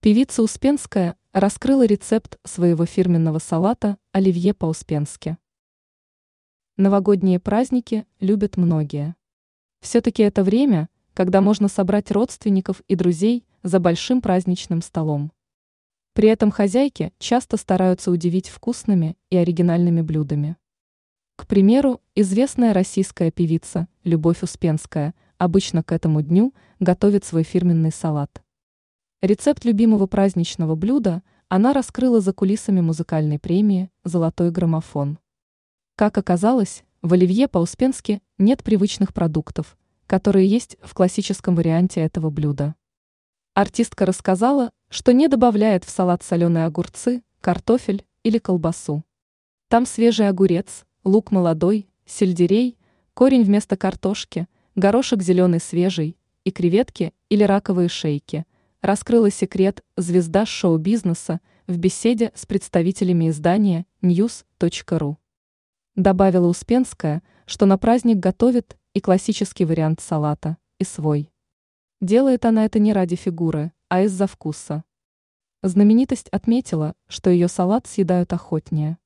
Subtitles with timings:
[0.00, 5.38] Певица Успенская раскрыла рецепт своего фирменного салата оливье по-успенски.
[6.76, 9.16] Новогодние праздники любят многие.
[9.80, 15.32] Все-таки это время, когда можно собрать родственников и друзей за большим праздничным столом.
[16.12, 20.56] При этом хозяйки часто стараются удивить вкусными и оригинальными блюдами.
[21.34, 28.44] К примеру, известная российская певица Любовь Успенская обычно к этому дню готовит свой фирменный салат.
[29.20, 35.18] Рецепт любимого праздничного блюда она раскрыла за кулисами музыкальной премии «Золотой граммофон».
[35.96, 39.76] Как оказалось, в оливье по-успенски нет привычных продуктов,
[40.06, 42.76] которые есть в классическом варианте этого блюда.
[43.54, 49.02] Артистка рассказала, что не добавляет в салат соленые огурцы, картофель или колбасу.
[49.66, 52.78] Там свежий огурец, лук молодой, сельдерей,
[53.14, 58.46] корень вместо картошки, горошек зеленый свежий и креветки или раковые шейки–
[58.80, 65.16] раскрыла секрет звезда шоу-бизнеса в беседе с представителями издания news.ru.
[65.96, 71.32] Добавила Успенская, что на праздник готовит и классический вариант салата, и свой.
[72.00, 74.84] Делает она это не ради фигуры, а из-за вкуса.
[75.62, 78.98] Знаменитость отметила, что ее салат съедают охотнее.